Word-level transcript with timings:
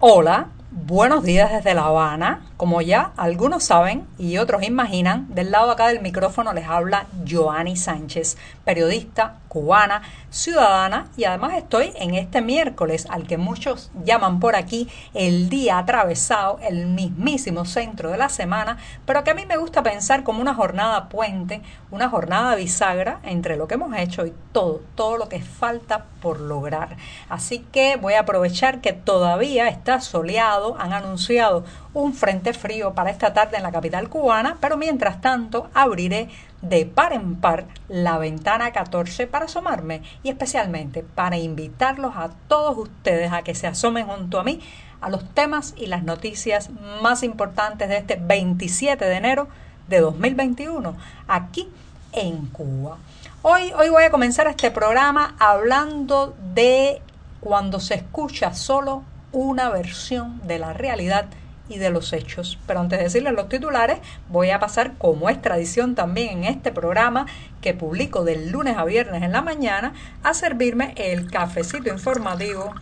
Hola, 0.00 0.50
buenos 0.70 1.24
días 1.24 1.50
desde 1.50 1.74
La 1.74 1.86
Habana. 1.86 2.47
Como 2.58 2.82
ya 2.82 3.12
algunos 3.16 3.62
saben 3.62 4.04
y 4.18 4.38
otros 4.38 4.64
imaginan, 4.64 5.32
del 5.32 5.52
lado 5.52 5.70
acá 5.70 5.86
del 5.86 6.00
micrófono 6.00 6.52
les 6.52 6.66
habla 6.66 7.06
Joanny 7.24 7.76
Sánchez, 7.76 8.36
periodista 8.64 9.36
cubana, 9.46 10.02
ciudadana 10.30 11.06
y 11.16 11.24
además 11.24 11.54
estoy 11.54 11.92
en 11.94 12.14
este 12.14 12.42
miércoles 12.42 13.06
al 13.10 13.28
que 13.28 13.38
muchos 13.38 13.92
llaman 14.04 14.40
por 14.40 14.56
aquí 14.56 14.88
el 15.14 15.48
día 15.48 15.78
atravesado, 15.78 16.58
el 16.60 16.86
mismísimo 16.86 17.64
centro 17.64 18.10
de 18.10 18.18
la 18.18 18.28
semana, 18.28 18.78
pero 19.06 19.22
que 19.22 19.30
a 19.30 19.34
mí 19.34 19.46
me 19.46 19.56
gusta 19.56 19.84
pensar 19.84 20.24
como 20.24 20.42
una 20.42 20.54
jornada 20.54 21.08
puente, 21.08 21.62
una 21.92 22.08
jornada 22.08 22.56
bisagra 22.56 23.20
entre 23.22 23.56
lo 23.56 23.68
que 23.68 23.74
hemos 23.74 23.96
hecho 23.96 24.26
y 24.26 24.34
todo, 24.50 24.82
todo 24.96 25.16
lo 25.16 25.28
que 25.28 25.40
falta 25.40 26.06
por 26.20 26.40
lograr. 26.40 26.96
Así 27.28 27.60
que 27.72 27.96
voy 27.96 28.14
a 28.14 28.20
aprovechar 28.20 28.80
que 28.80 28.92
todavía 28.92 29.68
está 29.68 30.00
soleado, 30.00 30.76
han 30.78 30.92
anunciado 30.92 31.64
un 31.98 32.14
frente 32.14 32.52
frío 32.52 32.94
para 32.94 33.10
esta 33.10 33.32
tarde 33.32 33.56
en 33.56 33.64
la 33.64 33.72
capital 33.72 34.08
cubana, 34.08 34.56
pero 34.60 34.76
mientras 34.76 35.20
tanto 35.20 35.68
abriré 35.74 36.28
de 36.62 36.86
par 36.86 37.12
en 37.12 37.34
par 37.34 37.64
la 37.88 38.18
ventana 38.18 38.70
14 38.70 39.26
para 39.26 39.46
asomarme 39.46 40.02
y 40.22 40.28
especialmente 40.28 41.02
para 41.02 41.38
invitarlos 41.38 42.14
a 42.16 42.30
todos 42.46 42.78
ustedes 42.78 43.32
a 43.32 43.42
que 43.42 43.56
se 43.56 43.66
asomen 43.66 44.06
junto 44.06 44.38
a 44.38 44.44
mí 44.44 44.60
a 45.00 45.10
los 45.10 45.28
temas 45.34 45.74
y 45.76 45.86
las 45.86 46.04
noticias 46.04 46.70
más 47.02 47.24
importantes 47.24 47.88
de 47.88 47.96
este 47.96 48.14
27 48.14 49.04
de 49.04 49.16
enero 49.16 49.48
de 49.88 49.98
2021 50.00 50.96
aquí 51.26 51.68
en 52.12 52.46
Cuba. 52.46 52.98
Hoy, 53.42 53.72
hoy 53.76 53.88
voy 53.88 54.04
a 54.04 54.10
comenzar 54.10 54.46
este 54.46 54.70
programa 54.70 55.34
hablando 55.40 56.36
de 56.54 57.02
cuando 57.40 57.80
se 57.80 57.94
escucha 57.94 58.54
solo 58.54 59.02
una 59.32 59.68
versión 59.68 60.40
de 60.46 60.60
la 60.60 60.72
realidad 60.72 61.26
y 61.68 61.78
de 61.78 61.90
los 61.90 62.12
hechos. 62.12 62.58
Pero 62.66 62.80
antes 62.80 62.98
de 62.98 63.04
decirles 63.04 63.32
los 63.34 63.48
titulares, 63.48 63.98
voy 64.28 64.50
a 64.50 64.58
pasar, 64.58 64.94
como 64.98 65.28
es 65.28 65.40
tradición 65.40 65.94
también 65.94 66.38
en 66.38 66.44
este 66.44 66.72
programa 66.72 67.26
que 67.60 67.74
publico 67.74 68.24
del 68.24 68.50
lunes 68.50 68.76
a 68.76 68.84
viernes 68.84 69.22
en 69.22 69.32
la 69.32 69.42
mañana, 69.42 69.92
a 70.22 70.34
servirme 70.34 70.94
el 70.96 71.30
cafecito 71.30 71.88
informativo 71.90 72.72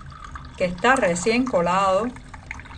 que 0.56 0.64
está 0.64 0.96
recién 0.96 1.44
colado. 1.44 2.08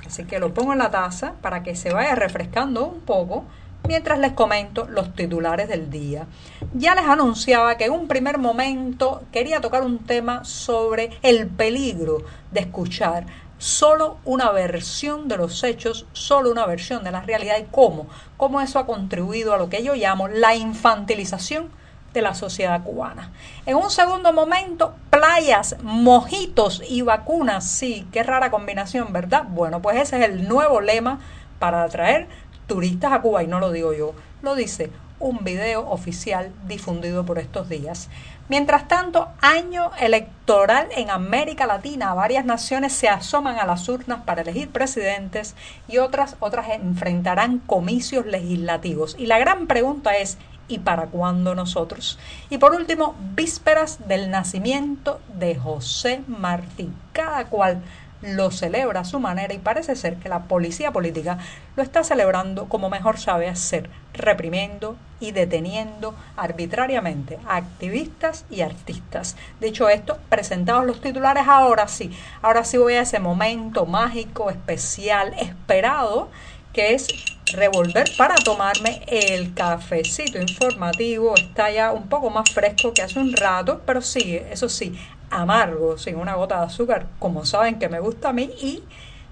Así 0.06 0.24
que 0.24 0.38
lo 0.38 0.54
pongo 0.54 0.72
en 0.72 0.78
la 0.78 0.90
taza 0.90 1.34
para 1.42 1.62
que 1.62 1.76
se 1.76 1.92
vaya 1.92 2.14
refrescando 2.14 2.86
un 2.86 3.00
poco 3.00 3.44
mientras 3.86 4.18
les 4.18 4.32
comento 4.32 4.86
los 4.88 5.14
titulares 5.14 5.68
del 5.68 5.90
día. 5.90 6.26
Ya 6.74 6.94
les 6.94 7.04
anunciaba 7.04 7.76
que 7.76 7.86
en 7.86 7.92
un 7.92 8.08
primer 8.08 8.38
momento 8.38 9.22
quería 9.32 9.60
tocar 9.60 9.82
un 9.82 9.98
tema 10.00 10.44
sobre 10.44 11.10
el 11.22 11.46
peligro 11.46 12.18
de 12.50 12.60
escuchar 12.60 13.26
solo 13.58 14.18
una 14.24 14.50
versión 14.52 15.28
de 15.28 15.36
los 15.36 15.62
hechos, 15.64 16.06
solo 16.12 16.50
una 16.50 16.66
versión 16.66 17.04
de 17.04 17.10
la 17.10 17.20
realidad 17.20 17.56
y 17.60 17.64
cómo, 17.70 18.06
cómo 18.36 18.60
eso 18.60 18.78
ha 18.78 18.86
contribuido 18.86 19.52
a 19.52 19.58
lo 19.58 19.68
que 19.68 19.82
yo 19.82 19.94
llamo 19.94 20.28
la 20.28 20.54
infantilización 20.54 21.70
de 22.14 22.22
la 22.22 22.34
sociedad 22.34 22.82
cubana. 22.82 23.32
En 23.66 23.76
un 23.76 23.90
segundo 23.90 24.32
momento, 24.32 24.94
playas, 25.10 25.76
mojitos 25.82 26.82
y 26.88 27.02
vacunas. 27.02 27.68
Sí, 27.68 28.06
qué 28.12 28.22
rara 28.22 28.50
combinación, 28.50 29.12
¿verdad? 29.12 29.44
Bueno, 29.48 29.82
pues 29.82 29.98
ese 29.98 30.18
es 30.18 30.24
el 30.24 30.48
nuevo 30.48 30.80
lema 30.80 31.18
para 31.58 31.82
atraer 31.82 32.28
turistas 32.66 33.12
a 33.12 33.20
Cuba 33.20 33.42
y 33.42 33.46
no 33.46 33.60
lo 33.60 33.72
digo 33.72 33.92
yo, 33.92 34.14
lo 34.42 34.54
dice 34.54 34.90
un 35.20 35.44
video 35.44 35.88
oficial 35.88 36.52
difundido 36.66 37.24
por 37.24 37.38
estos 37.38 37.68
días. 37.68 38.08
Mientras 38.48 38.88
tanto, 38.88 39.28
año 39.40 39.90
electoral 40.00 40.88
en 40.96 41.10
América 41.10 41.66
Latina, 41.66 42.14
varias 42.14 42.44
naciones 42.44 42.92
se 42.92 43.08
asoman 43.08 43.58
a 43.58 43.66
las 43.66 43.88
urnas 43.88 44.20
para 44.24 44.42
elegir 44.42 44.70
presidentes 44.70 45.54
y 45.86 45.98
otras 45.98 46.36
otras 46.40 46.68
enfrentarán 46.70 47.58
comicios 47.58 48.26
legislativos. 48.26 49.16
Y 49.18 49.26
la 49.26 49.38
gran 49.38 49.66
pregunta 49.66 50.16
es 50.16 50.38
¿y 50.68 50.78
para 50.78 51.06
cuándo 51.06 51.54
nosotros? 51.54 52.18
Y 52.50 52.58
por 52.58 52.74
último, 52.74 53.16
vísperas 53.34 54.08
del 54.08 54.30
nacimiento 54.30 55.20
de 55.38 55.56
José 55.56 56.22
Martí. 56.26 56.90
Cada 57.12 57.46
cual 57.46 57.82
lo 58.22 58.50
celebra 58.50 59.00
a 59.00 59.04
su 59.04 59.20
manera 59.20 59.54
y 59.54 59.58
parece 59.58 59.94
ser 59.96 60.16
que 60.16 60.28
la 60.28 60.44
policía 60.44 60.92
política 60.92 61.38
lo 61.76 61.82
está 61.82 62.02
celebrando 62.02 62.68
como 62.68 62.90
mejor 62.90 63.18
sabe 63.18 63.48
hacer, 63.48 63.90
reprimiendo 64.12 64.96
y 65.20 65.32
deteniendo 65.32 66.14
arbitrariamente 66.36 67.38
a 67.46 67.56
activistas 67.56 68.44
y 68.50 68.60
artistas. 68.60 69.36
Dicho 69.60 69.88
esto, 69.88 70.18
presentados 70.28 70.86
los 70.86 71.00
titulares, 71.00 71.44
ahora 71.46 71.88
sí, 71.88 72.10
ahora 72.42 72.64
sí 72.64 72.78
voy 72.78 72.94
a 72.94 73.02
ese 73.02 73.18
momento 73.18 73.86
mágico, 73.86 74.50
especial, 74.50 75.34
esperado, 75.38 76.28
que 76.72 76.94
es 76.94 77.08
revolver 77.52 78.08
para 78.16 78.34
tomarme 78.36 79.02
el 79.06 79.54
cafecito 79.54 80.40
informativo. 80.40 81.34
Está 81.34 81.70
ya 81.70 81.92
un 81.92 82.08
poco 82.08 82.30
más 82.30 82.50
fresco 82.50 82.92
que 82.92 83.02
hace 83.02 83.18
un 83.18 83.32
rato, 83.32 83.82
pero 83.84 84.02
sí, 84.02 84.40
eso 84.50 84.68
sí, 84.68 84.98
amargo, 85.30 85.98
sin 85.98 86.16
una 86.16 86.34
gota 86.34 86.60
de 86.60 86.66
azúcar, 86.66 87.06
como 87.18 87.44
saben 87.44 87.78
que 87.78 87.88
me 87.88 88.00
gusta 88.00 88.30
a 88.30 88.32
mí 88.32 88.50
y 88.60 88.82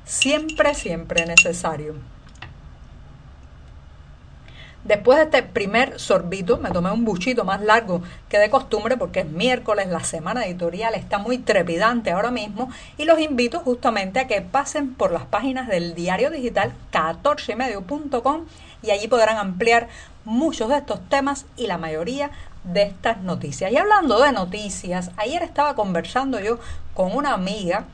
siempre, 0.05 0.75
siempre 0.75 1.27
necesario. 1.27 2.16
Después 4.87 5.19
de 5.19 5.25
este 5.25 5.43
primer 5.43 5.99
sorbito, 5.99 6.59
me 6.59 6.71
tomé 6.71 6.93
un 6.93 7.05
buchito 7.05 7.45
más 7.45 7.61
largo 7.61 8.03
que 8.29 8.39
de 8.39 8.51
costumbre 8.51 8.97
porque 8.97 9.21
es 9.21 9.27
miércoles, 9.27 9.89
la 9.89 10.05
semana 10.05 10.47
editorial 10.47 10.95
está 10.95 11.19
muy 11.19 11.39
trepidante 11.39 12.13
ahora 12.13 12.31
mismo 12.31 12.71
y 12.97 13.05
los 13.05 13.19
invito 13.19 13.59
justamente 13.59 14.21
a 14.21 14.29
que 14.29 14.43
pasen 14.43 14.95
por 14.95 15.11
las 15.11 15.25
páginas 15.25 15.67
del 15.67 15.97
diario 15.97 16.31
digital 16.31 16.73
14medio.com 16.93 18.45
y 18.81 18.93
allí 18.93 19.09
podrán 19.09 19.39
ampliar 19.39 19.89
muchos 20.25 20.69
de 20.69 20.77
estos 20.77 21.01
temas 21.09 21.47
y 21.57 21.67
la 21.67 21.79
mayoría 21.79 22.31
de 22.63 22.85
estas 22.85 23.21
noticias. 23.23 23.73
Y 23.73 23.77
hablando 23.77 24.21
de 24.21 24.31
noticias, 24.31 25.11
ayer 25.17 25.43
estaba 25.43 25.75
conversando 25.75 26.39
yo 26.39 26.61
con 26.95 27.13
una 27.17 27.33
amiga 27.33 27.87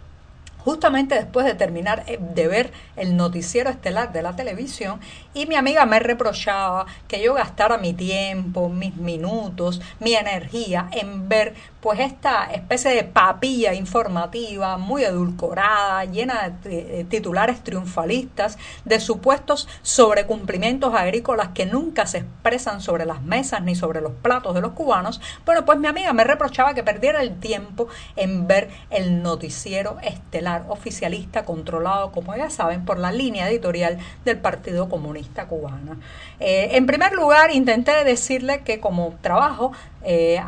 justamente 0.65 1.15
después 1.15 1.47
de 1.47 1.55
terminar 1.55 2.05
eh, 2.07 2.19
de 2.21 2.49
ver 2.49 2.73
el 2.97 3.17
noticiero 3.17 3.71
estelar 3.71 4.13
de 4.13 4.23
la 4.23 4.37
televisión 4.37 5.01
y 5.35 5.47
mi 5.47 5.57
amiga 5.57 5.87
me 5.87 5.99
reprochaba 5.99 6.87
que 7.09 7.23
yo 7.23 7.35
gastara 7.35 7.79
mi 7.79 7.93
tiempo, 7.93 8.69
mis 8.69 8.97
minutos, 8.97 9.81
mi 10.01 10.15
energía 10.15 10.89
en 10.93 11.29
ver 11.29 11.55
pues 11.81 11.99
esta 11.99 12.45
especie 12.53 12.93
de 12.93 13.03
papilla 13.03 13.75
informativa 13.75 14.79
muy 14.79 15.03
edulcorada, 15.03 16.05
llena 16.05 16.51
de 16.63 17.05
titulares 17.09 17.65
triunfalistas, 17.65 18.57
de 18.85 19.01
supuestos 19.01 19.69
sobrecumplimientos 19.83 20.95
agrícolas 20.95 21.49
que 21.49 21.67
nunca 21.67 22.07
se 22.07 22.19
expresan 22.19 22.81
sobre 22.81 23.05
las 23.05 23.23
mesas 23.23 23.63
ni 23.63 23.75
sobre 23.75 24.01
los 24.01 24.13
platos 24.13 24.55
de 24.55 24.61
los 24.61 24.73
cubanos, 24.73 25.21
bueno, 25.45 25.65
pues 25.65 25.79
mi 25.79 25.89
amiga 25.89 26.13
me 26.13 26.25
reprochaba 26.25 26.75
que 26.75 26.85
perdiera 26.85 27.21
el 27.21 27.41
tiempo 27.41 27.89
en 28.15 28.47
ver 28.47 28.71
el 28.91 29.23
noticiero 29.23 29.99
estelar 30.03 30.52
oficialista 30.69 31.45
controlado, 31.45 32.13
como 32.13 32.37
ya 32.37 32.51
saben, 32.51 32.85
por 32.85 32.99
la 32.99 33.13
línea 33.13 33.49
editorial 33.49 33.99
del 34.25 34.39
Partido 34.39 34.89
Comunista 34.89 35.47
Cubano. 35.47 35.97
Eh, 36.41 36.71
en 36.73 36.87
primer 36.87 37.13
lugar, 37.13 37.53
intenté 37.53 38.05
decirle 38.05 38.63
que 38.63 38.81
como 38.81 39.15
trabajo 39.21 39.73
eh, 40.05 40.41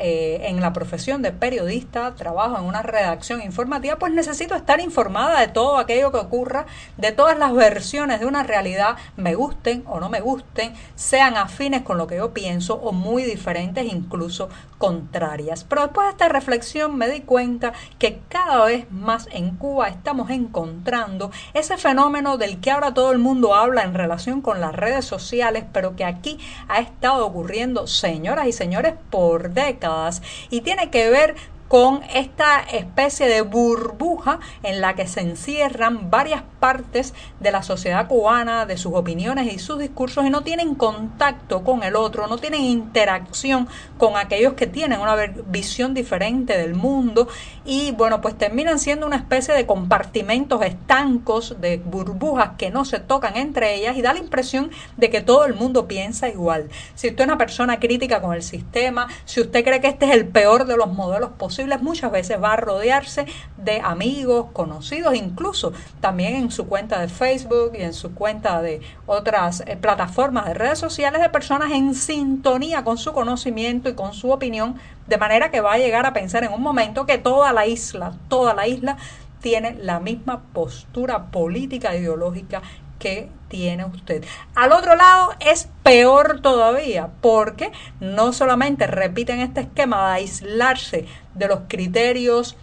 eh, 0.00 0.40
en 0.44 0.60
la 0.62 0.72
profesión 0.72 1.20
de 1.20 1.30
periodista, 1.30 2.14
trabajo 2.14 2.56
en 2.56 2.64
una 2.64 2.80
redacción 2.80 3.42
informativa, 3.42 3.96
pues 3.96 4.12
necesito 4.12 4.54
estar 4.54 4.80
informada 4.80 5.40
de 5.40 5.48
todo 5.48 5.76
aquello 5.76 6.10
que 6.10 6.18
ocurra, 6.18 6.64
de 6.96 7.12
todas 7.12 7.38
las 7.38 7.52
versiones 7.52 8.20
de 8.20 8.26
una 8.26 8.44
realidad, 8.44 8.96
me 9.16 9.34
gusten 9.34 9.84
o 9.86 10.00
no 10.00 10.08
me 10.08 10.20
gusten, 10.20 10.72
sean 10.94 11.36
afines 11.36 11.82
con 11.82 11.98
lo 11.98 12.06
que 12.06 12.16
yo 12.16 12.32
pienso 12.32 12.76
o 12.76 12.92
muy 12.92 13.24
diferentes, 13.24 13.84
incluso 13.84 14.48
contrarias. 14.78 15.64
Pero 15.64 15.82
después 15.82 16.06
de 16.06 16.12
esta 16.12 16.28
reflexión 16.28 16.96
me 16.96 17.08
di 17.08 17.20
cuenta 17.20 17.74
que 17.98 18.20
cada 18.28 18.64
vez 18.64 18.90
más 18.90 19.27
en 19.32 19.56
Cuba 19.56 19.88
estamos 19.88 20.30
encontrando 20.30 21.30
ese 21.54 21.76
fenómeno 21.76 22.38
del 22.38 22.60
que 22.60 22.70
ahora 22.70 22.94
todo 22.94 23.12
el 23.12 23.18
mundo 23.18 23.54
habla 23.54 23.82
en 23.82 23.94
relación 23.94 24.40
con 24.40 24.60
las 24.60 24.74
redes 24.74 25.04
sociales, 25.04 25.64
pero 25.72 25.96
que 25.96 26.04
aquí 26.04 26.38
ha 26.68 26.80
estado 26.80 27.26
ocurriendo, 27.26 27.86
señoras 27.86 28.46
y 28.46 28.52
señores, 28.52 28.94
por 29.10 29.50
décadas 29.50 30.22
y 30.50 30.60
tiene 30.60 30.90
que 30.90 31.10
ver 31.10 31.36
con 31.68 32.00
esta 32.14 32.60
especie 32.60 33.28
de 33.28 33.42
burbuja 33.42 34.40
en 34.62 34.80
la 34.80 34.94
que 34.94 35.06
se 35.06 35.20
encierran 35.20 36.10
varias 36.10 36.42
partes 36.60 37.14
de 37.40 37.52
la 37.52 37.62
sociedad 37.62 38.08
cubana, 38.08 38.64
de 38.66 38.78
sus 38.78 38.94
opiniones 38.94 39.52
y 39.52 39.58
sus 39.58 39.78
discursos 39.78 40.24
y 40.24 40.30
no 40.30 40.42
tienen 40.42 40.74
contacto 40.74 41.62
con 41.62 41.82
el 41.82 41.94
otro, 41.94 42.26
no 42.26 42.38
tienen 42.38 42.62
interacción 42.62 43.68
con 43.98 44.16
aquellos 44.16 44.54
que 44.54 44.66
tienen 44.66 45.00
una 45.00 45.14
visión 45.46 45.92
diferente 45.92 46.56
del 46.56 46.74
mundo 46.74 47.28
y 47.64 47.92
bueno, 47.92 48.20
pues 48.22 48.36
terminan 48.36 48.78
siendo 48.78 49.06
una 49.06 49.16
especie 49.16 49.52
de 49.54 49.66
compartimentos 49.66 50.62
estancos, 50.62 51.56
de 51.60 51.76
burbujas 51.76 52.52
que 52.56 52.70
no 52.70 52.86
se 52.86 52.98
tocan 52.98 53.36
entre 53.36 53.74
ellas 53.74 53.96
y 53.96 54.02
da 54.02 54.14
la 54.14 54.20
impresión 54.20 54.70
de 54.96 55.10
que 55.10 55.20
todo 55.20 55.44
el 55.44 55.54
mundo 55.54 55.86
piensa 55.86 56.28
igual. 56.28 56.70
Si 56.94 57.08
usted 57.08 57.20
es 57.20 57.26
una 57.26 57.38
persona 57.38 57.78
crítica 57.78 58.22
con 58.22 58.34
el 58.34 58.42
sistema, 58.42 59.08
si 59.26 59.42
usted 59.42 59.62
cree 59.62 59.80
que 59.80 59.88
este 59.88 60.06
es 60.06 60.12
el 60.12 60.26
peor 60.26 60.64
de 60.64 60.76
los 60.76 60.90
modelos 60.90 61.30
posibles, 61.32 61.57
muchas 61.80 62.10
veces 62.10 62.42
va 62.42 62.52
a 62.52 62.56
rodearse 62.56 63.26
de 63.56 63.80
amigos, 63.80 64.46
conocidos, 64.52 65.14
incluso 65.14 65.72
también 66.00 66.34
en 66.34 66.50
su 66.50 66.66
cuenta 66.66 67.00
de 67.00 67.08
Facebook 67.08 67.72
y 67.74 67.82
en 67.82 67.92
su 67.92 68.14
cuenta 68.14 68.62
de 68.62 68.80
otras 69.06 69.62
eh, 69.66 69.76
plataformas 69.76 70.46
de 70.46 70.54
redes 70.54 70.78
sociales 70.78 71.20
de 71.20 71.28
personas 71.30 71.72
en 71.72 71.94
sintonía 71.94 72.84
con 72.84 72.98
su 72.98 73.12
conocimiento 73.12 73.88
y 73.88 73.94
con 73.94 74.14
su 74.14 74.30
opinión, 74.30 74.76
de 75.06 75.18
manera 75.18 75.50
que 75.50 75.60
va 75.60 75.74
a 75.74 75.78
llegar 75.78 76.06
a 76.06 76.12
pensar 76.12 76.44
en 76.44 76.52
un 76.52 76.62
momento 76.62 77.06
que 77.06 77.18
toda 77.18 77.52
la 77.52 77.66
isla, 77.66 78.12
toda 78.28 78.54
la 78.54 78.66
isla 78.66 78.96
tiene 79.40 79.76
la 79.80 80.00
misma 80.00 80.42
postura 80.52 81.30
política 81.30 81.94
e 81.94 82.00
ideológica 82.00 82.62
que 82.98 83.28
tiene 83.48 83.84
usted. 83.84 84.24
Al 84.54 84.72
otro 84.72 84.94
lado 84.96 85.34
es 85.40 85.68
peor 85.82 86.40
todavía 86.40 87.08
porque 87.20 87.72
no 88.00 88.32
solamente 88.32 88.86
repiten 88.86 89.40
este 89.40 89.62
esquema 89.62 90.08
de 90.08 90.14
aislarse 90.14 91.06
de 91.34 91.48
los 91.48 91.60
criterios 91.68 92.56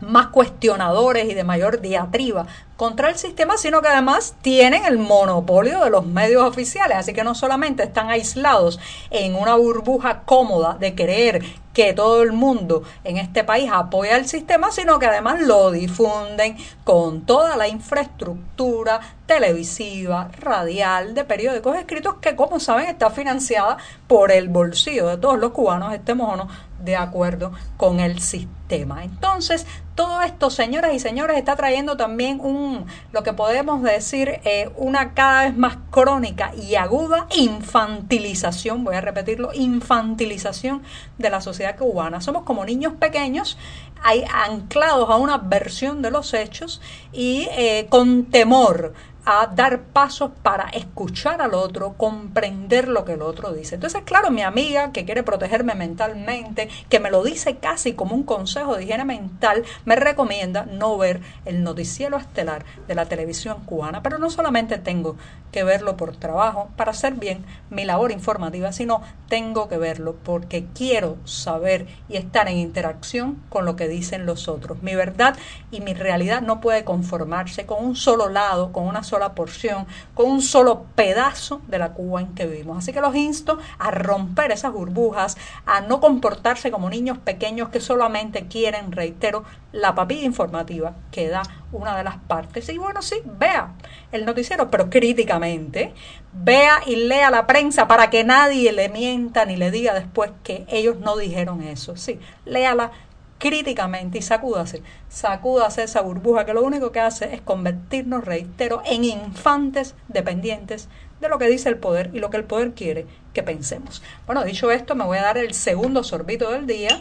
más 0.00 0.28
cuestionadores 0.28 1.28
y 1.28 1.34
de 1.34 1.44
mayor 1.44 1.80
diatriba 1.80 2.46
contra 2.76 3.08
el 3.08 3.16
sistema, 3.16 3.56
sino 3.56 3.82
que 3.82 3.88
además 3.88 4.36
tienen 4.42 4.84
el 4.84 4.98
monopolio 4.98 5.82
de 5.82 5.90
los 5.90 6.06
medios 6.06 6.44
oficiales. 6.44 6.98
Así 6.98 7.12
que 7.12 7.24
no 7.24 7.34
solamente 7.34 7.82
están 7.82 8.08
aislados 8.08 8.78
en 9.10 9.34
una 9.34 9.56
burbuja 9.56 10.22
cómoda 10.24 10.76
de 10.78 10.94
creer 10.94 11.44
que 11.78 11.92
todo 11.92 12.24
el 12.24 12.32
mundo 12.32 12.82
en 13.04 13.18
este 13.18 13.44
país 13.44 13.70
apoya 13.72 14.16
el 14.16 14.26
sistema, 14.26 14.72
sino 14.72 14.98
que 14.98 15.06
además 15.06 15.42
lo 15.42 15.70
difunden 15.70 16.56
con 16.82 17.20
toda 17.20 17.56
la 17.56 17.68
infraestructura 17.68 18.98
televisiva, 19.26 20.28
radial, 20.40 21.14
de 21.14 21.22
periódicos 21.22 21.76
escritos 21.76 22.16
que, 22.20 22.34
como 22.34 22.58
saben, 22.58 22.86
está 22.86 23.10
financiada 23.10 23.76
por 24.08 24.32
el 24.32 24.48
bolsillo 24.48 25.06
de 25.06 25.18
todos 25.18 25.38
los 25.38 25.52
cubanos, 25.52 25.94
estemos 25.94 26.34
o 26.34 26.36
no 26.36 26.48
de 26.88 26.96
acuerdo 26.96 27.52
con 27.76 28.00
el 28.00 28.20
sistema. 28.20 29.04
Entonces, 29.04 29.66
todo 29.94 30.22
esto, 30.22 30.50
señoras 30.50 30.94
y 30.94 30.98
señores, 30.98 31.36
está 31.36 31.56
trayendo 31.56 31.96
también 31.96 32.40
un, 32.40 32.86
lo 33.12 33.22
que 33.22 33.32
podemos 33.32 33.82
decir, 33.82 34.40
eh, 34.44 34.70
una 34.76 35.12
cada 35.12 35.44
vez 35.44 35.56
más 35.56 35.76
crónica 35.90 36.52
y 36.54 36.76
aguda 36.76 37.26
infantilización, 37.36 38.84
voy 38.84 38.94
a 38.94 39.00
repetirlo, 39.00 39.50
infantilización 39.52 40.82
de 41.18 41.30
la 41.30 41.40
sociedad 41.40 41.76
cubana. 41.76 42.20
Somos 42.20 42.44
como 42.44 42.64
niños 42.64 42.94
pequeños, 42.94 43.58
hay, 44.02 44.24
anclados 44.32 45.10
a 45.10 45.16
una 45.16 45.38
versión 45.38 46.00
de 46.00 46.10
los 46.10 46.32
hechos 46.32 46.80
y 47.12 47.48
eh, 47.50 47.86
con 47.90 48.26
temor 48.26 48.94
a 49.30 49.46
dar 49.46 49.82
pasos 49.82 50.30
para 50.42 50.70
escuchar 50.70 51.42
al 51.42 51.52
otro, 51.52 51.92
comprender 51.98 52.88
lo 52.88 53.04
que 53.04 53.12
el 53.12 53.20
otro 53.20 53.52
dice. 53.52 53.74
Entonces, 53.74 54.00
claro, 54.06 54.30
mi 54.30 54.40
amiga 54.40 54.90
que 54.90 55.04
quiere 55.04 55.22
protegerme 55.22 55.74
mentalmente, 55.74 56.70
que 56.88 56.98
me 56.98 57.10
lo 57.10 57.22
dice 57.22 57.58
casi 57.58 57.92
como 57.92 58.14
un 58.14 58.22
consejo 58.22 58.74
de 58.74 58.84
higiene 58.84 59.04
mental, 59.04 59.64
me 59.84 59.96
recomienda 59.96 60.64
no 60.64 60.96
ver 60.96 61.20
el 61.44 61.62
noticiero 61.62 62.16
estelar 62.16 62.64
de 62.86 62.94
la 62.94 63.04
televisión 63.04 63.64
cubana. 63.66 64.02
Pero 64.02 64.16
no 64.16 64.30
solamente 64.30 64.78
tengo 64.78 65.16
que 65.52 65.62
verlo 65.62 65.98
por 65.98 66.16
trabajo 66.16 66.70
para 66.76 66.92
hacer 66.92 67.14
bien 67.14 67.44
mi 67.68 67.84
labor 67.84 68.12
informativa, 68.12 68.72
sino 68.72 69.02
tengo 69.28 69.68
que 69.68 69.76
verlo 69.76 70.16
porque 70.24 70.66
quiero 70.74 71.18
saber 71.24 71.86
y 72.08 72.16
estar 72.16 72.48
en 72.48 72.56
interacción 72.56 73.42
con 73.50 73.66
lo 73.66 73.76
que 73.76 73.88
dicen 73.88 74.24
los 74.24 74.48
otros. 74.48 74.82
Mi 74.82 74.94
verdad 74.94 75.36
y 75.70 75.82
mi 75.82 75.92
realidad 75.92 76.40
no 76.40 76.62
puede 76.62 76.84
conformarse 76.84 77.66
con 77.66 77.84
un 77.84 77.94
solo 77.94 78.30
lado, 78.30 78.72
con 78.72 78.86
una 78.86 79.02
sola 79.02 79.17
la 79.18 79.34
porción, 79.34 79.86
con 80.14 80.30
un 80.30 80.42
solo 80.42 80.84
pedazo 80.94 81.60
de 81.68 81.78
la 81.78 81.92
Cuba 81.92 82.20
en 82.20 82.34
que 82.34 82.46
vivimos. 82.46 82.78
Así 82.78 82.92
que 82.92 83.00
los 83.00 83.14
insto 83.14 83.58
a 83.78 83.90
romper 83.90 84.52
esas 84.52 84.72
burbujas, 84.72 85.36
a 85.66 85.80
no 85.80 86.00
comportarse 86.00 86.70
como 86.70 86.90
niños 86.90 87.18
pequeños 87.18 87.68
que 87.68 87.80
solamente 87.80 88.46
quieren, 88.46 88.92
reitero, 88.92 89.44
la 89.72 89.94
papilla 89.94 90.24
informativa 90.24 90.94
que 91.10 91.28
da 91.28 91.42
una 91.72 91.96
de 91.96 92.04
las 92.04 92.16
partes. 92.16 92.68
Y 92.68 92.78
bueno, 92.78 93.02
sí, 93.02 93.16
vea 93.24 93.74
el 94.12 94.24
noticiero, 94.24 94.70
pero 94.70 94.88
críticamente. 94.88 95.92
Vea 96.32 96.80
y 96.86 96.96
lea 96.96 97.30
la 97.30 97.46
prensa 97.46 97.88
para 97.88 98.10
que 98.10 98.24
nadie 98.24 98.72
le 98.72 98.88
mienta 98.88 99.44
ni 99.44 99.56
le 99.56 99.70
diga 99.70 99.94
después 99.94 100.30
que 100.42 100.64
ellos 100.68 100.98
no 101.00 101.16
dijeron 101.16 101.62
eso. 101.62 101.96
Sí, 101.96 102.20
léala 102.44 102.92
críticamente 103.38 104.18
y 104.18 104.22
sacúdase, 104.22 104.82
sacúdase 105.08 105.84
esa 105.84 106.00
burbuja 106.00 106.44
que 106.44 106.54
lo 106.54 106.62
único 106.62 106.92
que 106.92 107.00
hace 107.00 107.34
es 107.34 107.40
convertirnos, 107.40 108.24
reitero, 108.24 108.82
en 108.84 109.04
infantes 109.04 109.94
dependientes 110.08 110.88
de 111.20 111.28
lo 111.28 111.38
que 111.38 111.48
dice 111.48 111.68
el 111.68 111.78
poder 111.78 112.10
y 112.12 112.18
lo 112.18 112.30
que 112.30 112.36
el 112.36 112.44
poder 112.44 112.72
quiere 112.72 113.06
que 113.32 113.42
pensemos. 113.42 114.02
Bueno, 114.26 114.44
dicho 114.44 114.70
esto, 114.70 114.94
me 114.94 115.04
voy 115.04 115.18
a 115.18 115.22
dar 115.22 115.38
el 115.38 115.54
segundo 115.54 116.02
sorbito 116.04 116.50
del 116.50 116.66
día. 116.66 117.00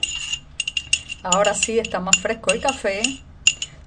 Ahora 1.23 1.53
sí 1.53 1.79
está 1.79 1.99
más 1.99 2.19
fresco 2.19 2.51
el 2.51 2.61
café. 2.61 3.01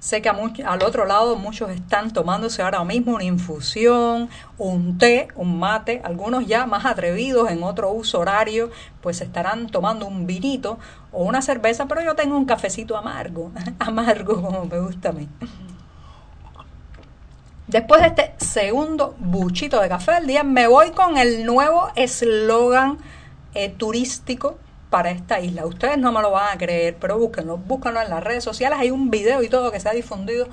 Sé 0.01 0.23
que 0.23 0.29
al 0.29 0.83
otro 0.83 1.05
lado 1.05 1.35
muchos 1.35 1.69
están 1.69 2.11
tomándose 2.11 2.63
ahora 2.63 2.83
mismo 2.83 3.13
una 3.13 3.23
infusión, 3.23 4.31
un 4.57 4.97
té, 4.97 5.27
un 5.35 5.59
mate, 5.59 6.01
algunos 6.03 6.47
ya 6.47 6.65
más 6.65 6.85
atrevidos 6.85 7.51
en 7.51 7.61
otro 7.61 7.91
uso 7.91 8.19
horario, 8.19 8.71
pues 9.01 9.21
estarán 9.21 9.67
tomando 9.67 10.07
un 10.07 10.25
vinito 10.25 10.79
o 11.11 11.23
una 11.23 11.43
cerveza, 11.43 11.85
pero 11.85 12.01
yo 12.01 12.15
tengo 12.15 12.35
un 12.35 12.45
cafecito 12.45 12.97
amargo, 12.97 13.51
amargo 13.79 14.41
como 14.41 14.65
me 14.65 14.79
gusta 14.79 15.09
a 15.09 15.11
mí. 15.11 15.29
Después 17.67 18.01
de 18.01 18.07
este 18.07 18.33
segundo 18.43 19.15
buchito 19.19 19.79
de 19.79 19.87
café 19.87 20.13
del 20.13 20.25
día, 20.25 20.43
me 20.43 20.65
voy 20.65 20.89
con 20.93 21.19
el 21.19 21.45
nuevo 21.45 21.89
eslogan 21.95 22.97
eh, 23.53 23.69
turístico 23.69 24.57
para 24.91 25.09
esta 25.09 25.39
isla. 25.39 25.65
Ustedes 25.65 25.97
no 25.97 26.11
me 26.11 26.21
lo 26.21 26.29
van 26.29 26.53
a 26.53 26.57
creer, 26.59 26.97
pero 26.99 27.17
búsquenlo, 27.17 27.57
búsquenlo 27.57 28.01
en 28.01 28.09
las 28.11 28.23
redes 28.23 28.43
sociales. 28.43 28.77
Hay 28.79 28.91
un 28.91 29.09
video 29.09 29.41
y 29.41 29.49
todo 29.49 29.71
que 29.71 29.79
se 29.79 29.89
ha 29.89 29.93
difundido 29.93 30.47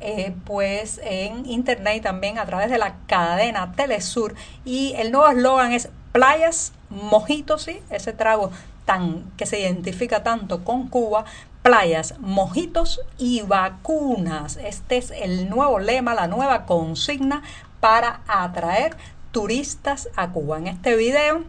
eh, 0.00 0.34
pues 0.46 0.98
en 1.04 1.44
internet 1.44 2.02
también 2.02 2.38
a 2.38 2.46
través 2.46 2.70
de 2.70 2.78
la 2.78 2.94
cadena 3.06 3.72
Telesur. 3.72 4.34
Y 4.64 4.94
el 4.96 5.12
nuevo 5.12 5.28
eslogan 5.28 5.72
es 5.72 5.90
playas, 6.12 6.72
mojitos, 6.88 7.68
ese 7.90 8.12
trago 8.12 8.50
tan 8.86 9.30
que 9.36 9.44
se 9.44 9.60
identifica 9.60 10.22
tanto 10.22 10.64
con 10.64 10.88
Cuba, 10.88 11.24
playas, 11.62 12.14
mojitos 12.20 13.00
y 13.18 13.42
vacunas. 13.42 14.56
Este 14.56 14.98
es 14.98 15.10
el 15.10 15.50
nuevo 15.50 15.80
lema, 15.80 16.14
la 16.14 16.28
nueva 16.28 16.64
consigna 16.64 17.42
para 17.80 18.20
atraer 18.28 18.96
turistas 19.32 20.08
a 20.14 20.30
Cuba. 20.30 20.58
En 20.58 20.68
este 20.68 20.94
video 20.94 21.44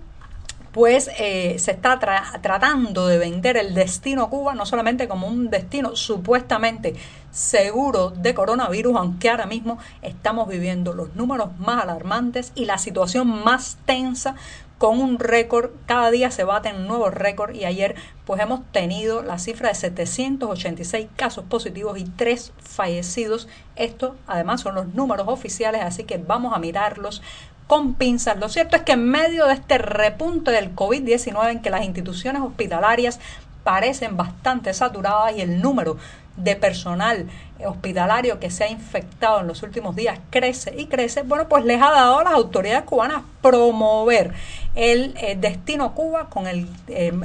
pues 0.71 1.09
eh, 1.19 1.57
se 1.59 1.71
está 1.71 1.99
tratando 1.99 3.07
de 3.07 3.17
vender 3.17 3.57
el 3.57 3.73
destino 3.73 4.29
Cuba 4.29 4.55
no 4.55 4.65
solamente 4.65 5.07
como 5.07 5.27
un 5.27 5.49
destino 5.49 5.95
supuestamente 5.95 6.95
seguro 7.31 8.11
de 8.11 8.33
coronavirus, 8.33 8.95
aunque 8.97 9.29
ahora 9.29 9.45
mismo 9.45 9.77
estamos 10.01 10.47
viviendo 10.47 10.93
los 10.93 11.15
números 11.15 11.57
más 11.59 11.83
alarmantes 11.83 12.51
y 12.55 12.65
la 12.65 12.77
situación 12.77 13.43
más 13.43 13.77
tensa 13.85 14.35
con 14.77 14.99
un 14.99 15.19
récord, 15.19 15.69
cada 15.85 16.09
día 16.09 16.31
se 16.31 16.43
baten 16.43 16.87
nuevos 16.87 17.13
récords 17.13 17.55
y 17.55 17.65
ayer 17.65 17.93
pues 18.25 18.41
hemos 18.41 18.61
tenido 18.71 19.21
la 19.21 19.37
cifra 19.37 19.69
de 19.69 19.75
786 19.75 21.07
casos 21.15 21.45
positivos 21.45 21.99
y 21.99 22.05
3 22.05 22.51
fallecidos. 22.57 23.47
Esto 23.75 24.15
además 24.25 24.61
son 24.61 24.73
los 24.73 24.87
números 24.95 25.27
oficiales, 25.27 25.83
así 25.83 26.03
que 26.05 26.17
vamos 26.17 26.55
a 26.55 26.57
mirarlos 26.57 27.21
con 27.67 27.93
pinzas. 27.93 28.39
Lo 28.39 28.49
cierto 28.49 28.75
es 28.75 28.81
que 28.81 28.93
en 28.93 29.07
medio 29.07 29.45
de 29.45 29.53
este 29.53 29.77
repunte 29.77 30.49
del 30.49 30.75
COVID-19 30.75 31.51
en 31.51 31.61
que 31.61 31.69
las 31.69 31.85
instituciones 31.85 32.41
hospitalarias 32.41 33.19
parecen 33.63 34.17
bastante 34.17 34.73
saturadas 34.73 35.37
y 35.37 35.41
el 35.41 35.61
número 35.61 35.97
de 36.37 36.55
personal 36.55 37.27
hospitalario 37.65 38.39
que 38.39 38.49
se 38.49 38.63
ha 38.63 38.69
infectado 38.69 39.41
en 39.41 39.47
los 39.47 39.63
últimos 39.63 39.95
días 39.95 40.19
crece 40.29 40.73
y 40.77 40.87
crece, 40.87 41.23
bueno, 41.23 41.47
pues 41.47 41.65
les 41.65 41.81
ha 41.81 41.91
dado 41.91 42.19
a 42.19 42.23
las 42.23 42.33
autoridades 42.33 42.83
cubanas 42.83 43.23
promover 43.41 44.33
el 44.75 45.13
eh, 45.17 45.35
destino 45.39 45.93
Cuba 45.93 46.29
con 46.29 46.47
el 46.47 46.67
em, 46.87 47.23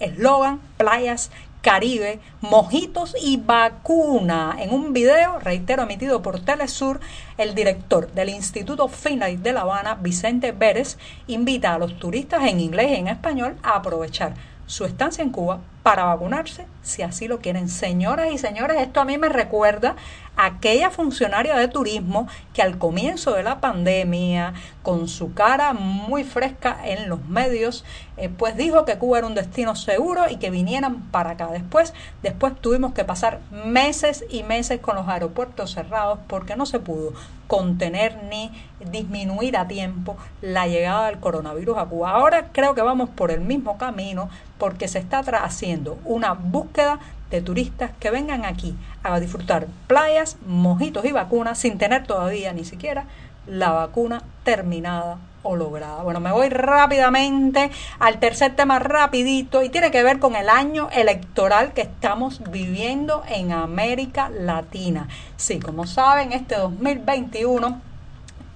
eslogan 0.00 0.60
playas 0.76 1.30
Caribe, 1.66 2.20
mojitos 2.42 3.16
y 3.20 3.38
vacuna. 3.38 4.56
En 4.60 4.72
un 4.72 4.92
video, 4.92 5.40
reitero, 5.40 5.82
emitido 5.82 6.22
por 6.22 6.38
Telesur, 6.38 7.00
el 7.38 7.56
director 7.56 8.12
del 8.12 8.28
Instituto 8.28 8.86
Finlay 8.86 9.36
de 9.36 9.52
La 9.52 9.62
Habana, 9.62 9.96
Vicente 9.96 10.52
Pérez, 10.52 10.96
invita 11.26 11.74
a 11.74 11.78
los 11.78 11.98
turistas 11.98 12.46
en 12.46 12.60
inglés 12.60 12.92
y 12.92 12.94
en 13.00 13.08
español 13.08 13.56
a 13.64 13.70
aprovechar 13.70 14.34
su 14.66 14.84
estancia 14.84 15.24
en 15.24 15.30
Cuba 15.30 15.58
para 15.86 16.02
vacunarse 16.02 16.66
si 16.82 17.02
así 17.02 17.28
lo 17.28 17.38
quieren. 17.38 17.68
Señoras 17.68 18.32
y 18.32 18.38
señores, 18.38 18.78
esto 18.80 19.00
a 19.00 19.04
mí 19.04 19.18
me 19.18 19.28
recuerda 19.28 19.94
aquella 20.36 20.90
funcionaria 20.90 21.56
de 21.56 21.68
turismo 21.68 22.26
que 22.52 22.60
al 22.60 22.76
comienzo 22.76 23.34
de 23.34 23.44
la 23.44 23.60
pandemia, 23.60 24.52
con 24.82 25.08
su 25.08 25.32
cara 25.32 25.72
muy 25.74 26.24
fresca 26.24 26.78
en 26.84 27.08
los 27.08 27.24
medios, 27.26 27.84
eh, 28.16 28.28
pues 28.28 28.56
dijo 28.56 28.84
que 28.84 28.98
Cuba 28.98 29.18
era 29.18 29.26
un 29.26 29.34
destino 29.34 29.76
seguro 29.76 30.24
y 30.28 30.36
que 30.36 30.50
vinieran 30.50 31.02
para 31.10 31.30
acá. 31.30 31.48
Después, 31.52 31.94
después 32.22 32.54
tuvimos 32.60 32.92
que 32.92 33.04
pasar 33.04 33.38
meses 33.50 34.24
y 34.28 34.42
meses 34.42 34.80
con 34.80 34.96
los 34.96 35.06
aeropuertos 35.06 35.72
cerrados 35.72 36.18
porque 36.26 36.56
no 36.56 36.66
se 36.66 36.80
pudo 36.80 37.12
contener 37.46 38.24
ni 38.24 38.50
disminuir 38.90 39.56
a 39.56 39.68
tiempo 39.68 40.16
la 40.42 40.66
llegada 40.66 41.06
del 41.06 41.20
coronavirus 41.20 41.78
a 41.78 41.86
Cuba. 41.86 42.10
Ahora 42.10 42.48
creo 42.52 42.74
que 42.74 42.82
vamos 42.82 43.08
por 43.08 43.30
el 43.30 43.40
mismo 43.40 43.78
camino 43.78 44.28
porque 44.58 44.88
se 44.88 44.98
está 44.98 45.20
haciendo 45.20 45.75
una 46.04 46.32
búsqueda 46.32 46.98
de 47.30 47.42
turistas 47.42 47.90
que 47.98 48.10
vengan 48.10 48.44
aquí 48.44 48.74
a 49.02 49.18
disfrutar 49.18 49.66
playas, 49.86 50.36
mojitos 50.46 51.04
y 51.04 51.12
vacunas 51.12 51.58
sin 51.58 51.78
tener 51.78 52.06
todavía 52.06 52.52
ni 52.52 52.64
siquiera 52.64 53.04
la 53.46 53.70
vacuna 53.70 54.22
terminada 54.44 55.18
o 55.42 55.56
lograda. 55.56 56.02
Bueno, 56.02 56.20
me 56.20 56.32
voy 56.32 56.48
rápidamente 56.48 57.70
al 58.00 58.18
tercer 58.18 58.56
tema 58.56 58.78
rapidito 58.78 59.62
y 59.62 59.68
tiene 59.68 59.90
que 59.90 60.02
ver 60.02 60.18
con 60.18 60.34
el 60.34 60.48
año 60.48 60.88
electoral 60.92 61.72
que 61.72 61.82
estamos 61.82 62.42
viviendo 62.50 63.22
en 63.28 63.52
América 63.52 64.28
Latina. 64.28 65.08
Sí, 65.36 65.60
como 65.60 65.86
saben, 65.86 66.32
este 66.32 66.56
2021 66.56 67.80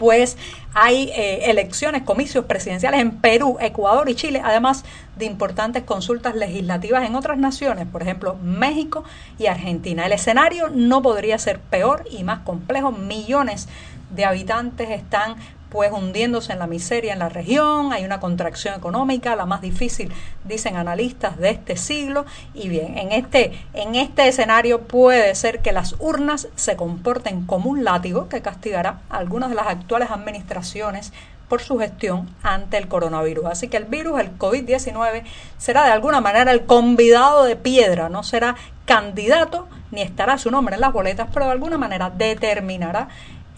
pues 0.00 0.38
hay 0.72 1.10
eh, 1.14 1.50
elecciones, 1.50 2.04
comicios 2.04 2.46
presidenciales 2.46 3.02
en 3.02 3.18
Perú, 3.18 3.58
Ecuador 3.60 4.08
y 4.08 4.14
Chile, 4.14 4.40
además 4.42 4.82
de 5.18 5.26
importantes 5.26 5.82
consultas 5.82 6.34
legislativas 6.34 7.06
en 7.06 7.16
otras 7.16 7.36
naciones, 7.36 7.86
por 7.86 8.00
ejemplo 8.00 8.34
México 8.42 9.04
y 9.38 9.44
Argentina. 9.44 10.06
El 10.06 10.12
escenario 10.12 10.70
no 10.70 11.02
podría 11.02 11.38
ser 11.38 11.60
peor 11.60 12.04
y 12.10 12.24
más 12.24 12.38
complejo. 12.38 12.92
Millones 12.92 13.68
de 14.08 14.24
habitantes 14.24 14.88
están 14.88 15.36
pues 15.70 15.92
hundiéndose 15.92 16.52
en 16.52 16.58
la 16.58 16.66
miseria 16.66 17.12
en 17.12 17.20
la 17.20 17.28
región, 17.28 17.92
hay 17.92 18.04
una 18.04 18.20
contracción 18.20 18.74
económica, 18.74 19.36
la 19.36 19.46
más 19.46 19.60
difícil, 19.60 20.12
dicen 20.44 20.76
analistas, 20.76 21.38
de 21.38 21.50
este 21.50 21.76
siglo. 21.76 22.26
Y 22.54 22.68
bien, 22.68 22.98
en 22.98 23.12
este, 23.12 23.52
en 23.72 23.94
este 23.94 24.28
escenario 24.28 24.82
puede 24.82 25.34
ser 25.34 25.60
que 25.60 25.72
las 25.72 25.94
urnas 25.98 26.48
se 26.56 26.76
comporten 26.76 27.46
como 27.46 27.70
un 27.70 27.84
látigo 27.84 28.28
que 28.28 28.42
castigará 28.42 29.00
a 29.08 29.18
algunas 29.18 29.50
de 29.50 29.56
las 29.56 29.68
actuales 29.68 30.10
administraciones 30.10 31.12
por 31.48 31.60
su 31.60 31.78
gestión 31.78 32.28
ante 32.42 32.78
el 32.78 32.86
coronavirus. 32.86 33.46
Así 33.46 33.68
que 33.68 33.76
el 33.76 33.84
virus, 33.84 34.20
el 34.20 34.38
COVID-19, 34.38 35.24
será 35.58 35.84
de 35.84 35.90
alguna 35.90 36.20
manera 36.20 36.52
el 36.52 36.64
convidado 36.64 37.44
de 37.44 37.56
piedra, 37.56 38.08
no 38.08 38.22
será 38.22 38.54
candidato 38.86 39.68
ni 39.90 40.02
estará 40.02 40.38
su 40.38 40.50
nombre 40.50 40.76
en 40.76 40.80
las 40.80 40.92
boletas, 40.92 41.28
pero 41.32 41.46
de 41.46 41.52
alguna 41.52 41.76
manera 41.76 42.10
determinará 42.10 43.08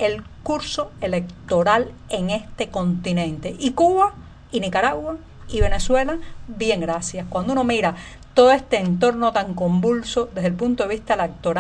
el 0.02 0.24
curso 0.42 0.90
electoral 1.00 1.92
en 2.08 2.30
este 2.30 2.68
continente. 2.68 3.54
Y 3.58 3.72
Cuba 3.72 4.14
y 4.50 4.60
Nicaragua 4.60 5.16
y 5.48 5.60
Venezuela, 5.60 6.18
bien 6.48 6.80
gracias. 6.80 7.26
Cuando 7.28 7.52
uno 7.52 7.62
mira 7.62 7.94
todo 8.34 8.50
este 8.50 8.78
entorno 8.78 9.32
tan 9.32 9.54
convulso 9.54 10.28
desde 10.34 10.48
el 10.48 10.54
punto 10.54 10.82
de 10.82 10.88
vista 10.88 11.14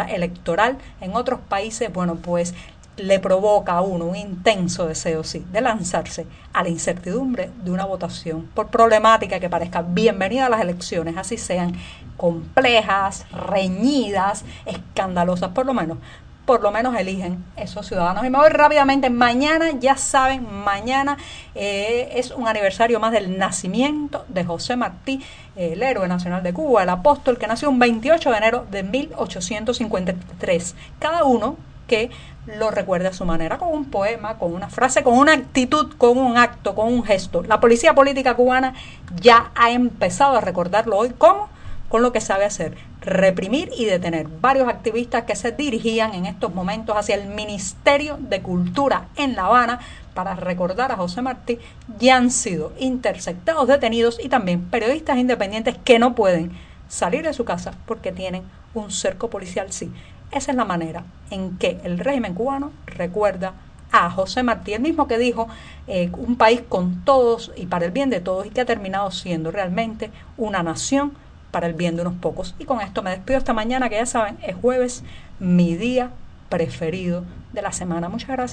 electoral 0.08 0.78
en 1.00 1.14
otros 1.14 1.38
países, 1.48 1.92
bueno, 1.92 2.16
pues 2.16 2.54
le 2.96 3.20
provoca 3.20 3.72
a 3.74 3.80
uno 3.80 4.06
un 4.06 4.16
intenso 4.16 4.86
deseo, 4.86 5.24
sí, 5.24 5.44
de 5.52 5.60
lanzarse 5.60 6.26
a 6.52 6.62
la 6.62 6.68
incertidumbre 6.68 7.50
de 7.62 7.70
una 7.70 7.86
votación, 7.86 8.48
por 8.54 8.68
problemática 8.68 9.40
que 9.40 9.48
parezca 9.48 9.82
bienvenida 9.82 10.46
a 10.46 10.50
las 10.50 10.60
elecciones, 10.60 11.16
así 11.16 11.38
sean 11.38 11.74
complejas, 12.16 13.24
reñidas, 13.32 14.44
escandalosas, 14.66 15.50
por 15.50 15.64
lo 15.64 15.74
menos 15.74 15.98
por 16.44 16.62
lo 16.62 16.70
menos 16.72 16.96
eligen 16.96 17.44
esos 17.56 17.86
ciudadanos. 17.86 18.24
Y 18.24 18.30
me 18.30 18.38
voy 18.38 18.50
rápidamente, 18.50 19.10
mañana, 19.10 19.70
ya 19.78 19.96
saben, 19.96 20.46
mañana 20.64 21.16
eh, 21.54 22.12
es 22.14 22.30
un 22.30 22.48
aniversario 22.48 22.98
más 23.00 23.12
del 23.12 23.38
nacimiento 23.38 24.24
de 24.28 24.44
José 24.44 24.76
Martí, 24.76 25.22
el 25.56 25.82
héroe 25.82 26.08
nacional 26.08 26.42
de 26.42 26.52
Cuba, 26.52 26.82
el 26.82 26.88
apóstol 26.88 27.38
que 27.38 27.46
nació 27.46 27.70
un 27.70 27.78
28 27.78 28.30
de 28.30 28.36
enero 28.36 28.66
de 28.70 28.82
1853. 28.82 30.74
Cada 30.98 31.24
uno 31.24 31.56
que 31.86 32.10
lo 32.46 32.70
recuerde 32.70 33.08
a 33.08 33.12
su 33.12 33.24
manera, 33.24 33.58
con 33.58 33.68
un 33.68 33.84
poema, 33.84 34.38
con 34.38 34.52
una 34.52 34.68
frase, 34.68 35.02
con 35.02 35.16
una 35.16 35.34
actitud, 35.34 35.94
con 35.96 36.18
un 36.18 36.36
acto, 36.36 36.74
con 36.74 36.92
un 36.92 37.04
gesto. 37.04 37.42
La 37.44 37.60
policía 37.60 37.94
política 37.94 38.34
cubana 38.34 38.74
ya 39.20 39.52
ha 39.54 39.70
empezado 39.70 40.36
a 40.36 40.40
recordarlo 40.40 40.96
hoy. 40.96 41.10
¿Cómo? 41.16 41.48
con 41.92 42.00
lo 42.00 42.10
que 42.10 42.22
sabe 42.22 42.46
hacer, 42.46 42.74
reprimir 43.04 43.70
y 43.76 43.84
detener 43.84 44.28
varios 44.40 44.68
activistas 44.68 45.24
que 45.24 45.36
se 45.36 45.52
dirigían 45.52 46.14
en 46.14 46.26
estos 46.26 46.54
momentos 46.54 46.96
hacia 46.96 47.16
el 47.16 47.28
Ministerio 47.28 48.16
de 48.20 48.42
Cultura 48.42 49.08
en 49.16 49.34
La 49.34 49.46
Habana 49.46 49.80
para 50.14 50.34
recordar 50.34 50.92
a 50.92 50.96
José 50.96 51.22
Martí, 51.22 51.58
ya 51.98 52.16
han 52.16 52.30
sido 52.30 52.72
interceptados, 52.78 53.66
detenidos 53.66 54.18
y 54.22 54.28
también 54.28 54.62
periodistas 54.62 55.18
independientes 55.18 55.76
que 55.84 55.98
no 55.98 56.14
pueden 56.14 56.52
salir 56.88 57.24
de 57.24 57.32
su 57.32 57.44
casa 57.44 57.72
porque 57.86 58.12
tienen 58.12 58.42
un 58.74 58.90
cerco 58.90 59.30
policial, 59.30 59.72
sí. 59.72 59.90
Esa 60.30 60.52
es 60.52 60.56
la 60.56 60.64
manera 60.64 61.04
en 61.30 61.58
que 61.58 61.78
el 61.84 61.98
régimen 61.98 62.34
cubano 62.34 62.72
recuerda 62.86 63.54
a 63.90 64.10
José 64.10 64.42
Martí, 64.42 64.72
el 64.72 64.80
mismo 64.80 65.06
que 65.06 65.18
dijo 65.18 65.48
eh, 65.86 66.10
un 66.16 66.36
país 66.36 66.62
con 66.66 67.04
todos 67.04 67.52
y 67.56 67.66
para 67.66 67.84
el 67.84 67.90
bien 67.90 68.08
de 68.08 68.20
todos 68.20 68.46
y 68.46 68.50
que 68.50 68.62
ha 68.62 68.64
terminado 68.64 69.10
siendo 69.10 69.50
realmente 69.50 70.10
una 70.38 70.62
nación 70.62 71.12
para 71.52 71.68
el 71.68 71.74
bien 71.74 71.94
de 71.94 72.02
unos 72.02 72.14
pocos. 72.14 72.56
Y 72.58 72.64
con 72.64 72.80
esto 72.80 73.04
me 73.04 73.10
despido 73.10 73.38
esta 73.38 73.52
mañana, 73.52 73.88
que 73.88 73.94
ya 73.94 74.06
saben, 74.06 74.38
es 74.42 74.56
jueves, 74.56 75.04
mi 75.38 75.76
día 75.76 76.10
preferido 76.48 77.22
de 77.52 77.62
la 77.62 77.70
semana. 77.70 78.08
Muchas 78.08 78.30
gracias. 78.30 78.50